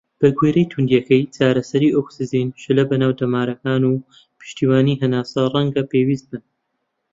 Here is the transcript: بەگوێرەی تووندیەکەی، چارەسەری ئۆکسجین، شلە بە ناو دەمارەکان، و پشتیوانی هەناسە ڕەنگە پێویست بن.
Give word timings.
بەگوێرەی 0.21 0.69
تووندیەکەی، 0.71 1.29
چارەسەری 1.35 1.93
ئۆکسجین، 1.95 2.49
شلە 2.63 2.83
بە 2.89 2.95
ناو 3.01 3.13
دەمارەکان، 3.19 3.81
و 3.85 3.93
پشتیوانی 4.39 4.99
هەناسە 5.01 5.41
ڕەنگە 5.53 5.83
پێویست 5.91 6.25
بن. 6.31 6.43